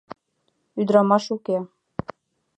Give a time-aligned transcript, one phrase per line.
[0.79, 1.57] —Ӱдырамаш уке.